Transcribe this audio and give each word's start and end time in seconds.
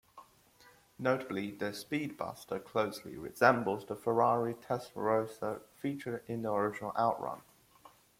Notably, 0.97 1.51
the 1.51 1.75
Speed 1.75 2.17
Buster 2.17 2.57
closely 2.57 3.15
resembles 3.17 3.85
the 3.85 3.95
Ferrari 3.95 4.55
Testarossa 4.55 5.61
featured 5.79 6.23
in 6.25 6.41
the 6.41 6.51
original 6.51 6.91
OutRun. 6.97 7.43